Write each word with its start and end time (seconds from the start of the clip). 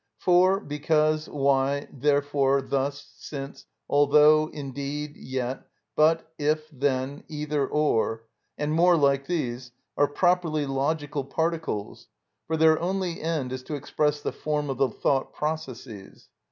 "For, 0.17 0.59
because, 0.59 1.29
why, 1.29 1.87
therefore, 1.93 2.63
thus, 2.63 3.13
since, 3.19 3.67
although, 3.87 4.47
indeed, 4.47 5.15
yet, 5.15 5.67
but, 5.95 6.27
if, 6.39 6.67
then, 6.71 7.23
either, 7.27 7.67
or," 7.67 8.23
and 8.57 8.73
more 8.73 8.97
like 8.97 9.27
these, 9.27 9.71
are 9.95 10.07
properly 10.07 10.65
logical 10.65 11.23
particles, 11.25 12.07
for 12.47 12.57
their 12.57 12.79
only 12.79 13.21
end 13.21 13.53
is 13.53 13.61
to 13.65 13.75
express 13.75 14.21
the 14.21 14.31
form 14.31 14.71
of 14.71 14.79
the 14.79 14.89
thought 14.89 15.33
processes. 15.35 16.29